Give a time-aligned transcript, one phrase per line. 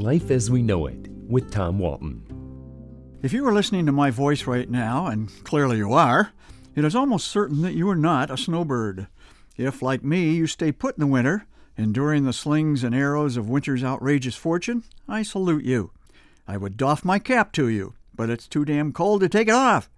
[0.00, 2.24] Life as We Know It with Tom Walton.
[3.20, 6.32] If you are listening to my voice right now, and clearly you are,
[6.74, 9.08] it is almost certain that you are not a snowbird.
[9.58, 11.44] If, like me, you stay put in the winter,
[11.76, 15.90] enduring the slings and arrows of winter's outrageous fortune, I salute you.
[16.48, 19.54] I would doff my cap to you, but it's too damn cold to take it
[19.54, 19.90] off.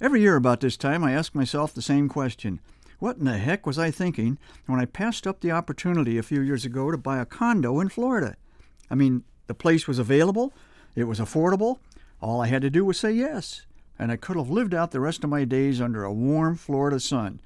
[0.00, 2.58] Every year about this time, I ask myself the same question
[2.98, 6.40] What in the heck was I thinking when I passed up the opportunity a few
[6.40, 8.34] years ago to buy a condo in Florida?
[8.90, 10.52] I mean, the place was available,
[10.94, 11.78] it was affordable,
[12.20, 13.66] all I had to do was say yes,
[13.98, 17.00] and I could have lived out the rest of my days under a warm Florida
[17.00, 17.40] sun.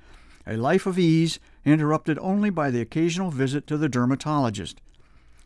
[0.46, 4.80] A life of ease, interrupted only by the occasional visit to the dermatologist.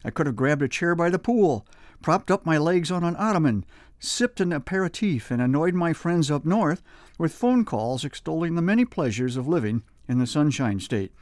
[0.04, 1.66] I could have grabbed a chair by the pool,
[2.02, 3.64] propped up my legs on an ottoman,
[3.98, 6.82] sipped an aperitif, and annoyed my friends up north
[7.18, 11.12] with phone calls extolling the many pleasures of living in the Sunshine State.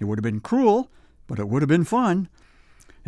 [0.00, 0.90] It would have been cruel,
[1.26, 2.28] but it would have been fun.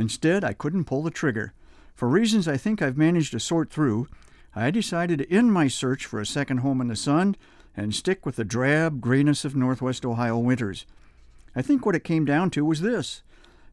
[0.01, 1.53] Instead, I couldn't pull the trigger.
[1.95, 4.09] For reasons I think I've managed to sort through,
[4.55, 7.37] I decided to end my search for a second home in the sun
[7.77, 10.87] and stick with the drab grayness of northwest Ohio winters.
[11.55, 13.23] I think what it came down to was this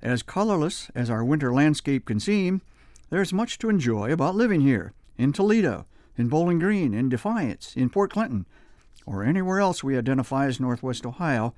[0.02, 2.62] as colorless as our winter landscape can seem,
[3.10, 5.86] there's much to enjoy about living here, in Toledo,
[6.18, 8.46] in Bowling Green, in Defiance, in Port Clinton,
[9.06, 11.54] or anywhere else we identify as Northwest Ohio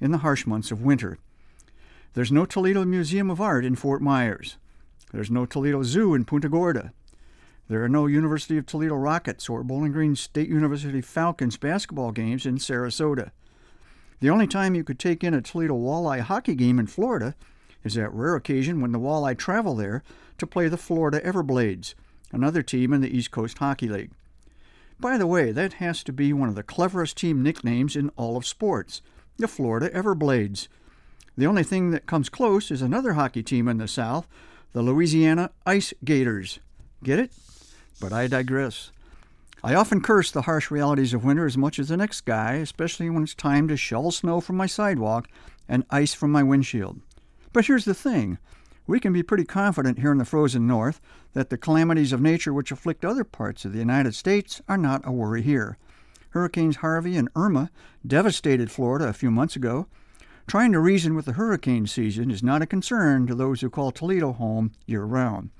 [0.00, 1.18] in the harsh months of winter.
[2.18, 4.56] There's no Toledo Museum of Art in Fort Myers.
[5.12, 6.92] There's no Toledo Zoo in Punta Gorda.
[7.68, 12.44] There are no University of Toledo Rockets or Bowling Green State University Falcons basketball games
[12.44, 13.30] in Sarasota.
[14.18, 17.36] The only time you could take in a Toledo walleye hockey game in Florida
[17.84, 20.02] is that rare occasion when the walleye travel there
[20.38, 21.94] to play the Florida Everblades,
[22.32, 24.10] another team in the East Coast Hockey League.
[24.98, 28.36] By the way, that has to be one of the cleverest team nicknames in all
[28.36, 29.02] of sports
[29.36, 30.66] the Florida Everblades.
[31.38, 34.26] The only thing that comes close is another hockey team in the South,
[34.72, 36.58] the Louisiana Ice Gators.
[37.04, 37.32] Get it?
[38.00, 38.90] But I digress.
[39.62, 43.08] I often curse the harsh realities of winter as much as the next guy, especially
[43.08, 45.28] when it's time to shovel snow from my sidewalk
[45.68, 47.00] and ice from my windshield.
[47.52, 48.38] But here's the thing
[48.88, 51.00] we can be pretty confident here in the frozen north
[51.34, 55.06] that the calamities of nature which afflict other parts of the United States are not
[55.06, 55.78] a worry here.
[56.30, 57.70] Hurricanes Harvey and Irma
[58.04, 59.86] devastated Florida a few months ago.
[60.48, 63.92] Trying to reason with the hurricane season is not a concern to those who call
[63.92, 65.50] Toledo home year round.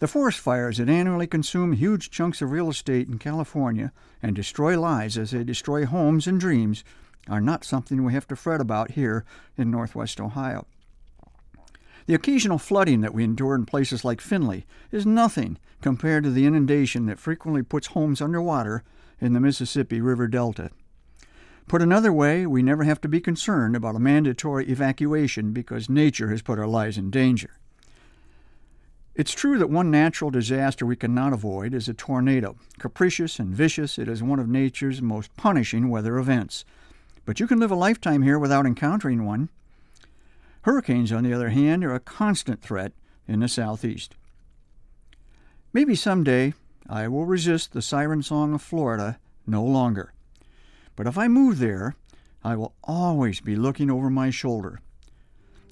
[0.00, 4.78] The forest fires that annually consume huge chunks of real estate in California and destroy
[4.80, 6.82] lives as they destroy homes and dreams
[7.28, 9.24] are not something we have to fret about here
[9.56, 10.66] in northwest Ohio.
[12.06, 16.46] The occasional flooding that we endure in places like Findlay is nothing compared to the
[16.46, 18.82] inundation that frequently puts homes underwater
[19.20, 20.72] in the Mississippi River Delta.
[21.66, 26.28] Put another way, we never have to be concerned about a mandatory evacuation because nature
[26.30, 27.58] has put our lives in danger.
[29.14, 32.56] It's true that one natural disaster we cannot avoid is a tornado.
[32.78, 36.64] Capricious and vicious, it is one of nature's most punishing weather events.
[37.24, 39.48] But you can live a lifetime here without encountering one.
[40.62, 42.92] Hurricanes, on the other hand, are a constant threat
[43.28, 44.16] in the southeast.
[45.72, 46.54] Maybe someday
[46.88, 50.12] I will resist the siren song of Florida no longer.
[50.96, 51.96] But if I move there,
[52.42, 54.80] I will always be looking over my shoulder.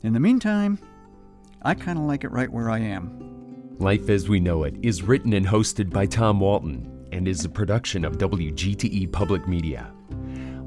[0.02, 0.78] In the meantime,
[1.62, 3.76] I kind of like it right where I am.
[3.78, 7.48] Life as We Know It is written and hosted by Tom Walton and is a
[7.48, 9.92] production of WGTE Public Media.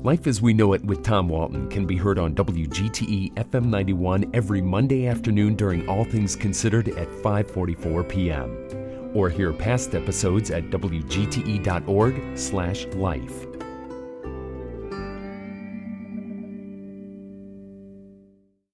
[0.03, 4.29] Life as We Know It with Tom Walton can be heard on WGTE FM 91
[4.33, 9.11] every Monday afternoon during All Things Considered at 5:44 p.m.
[9.15, 13.54] or hear past episodes at wgte.org/life.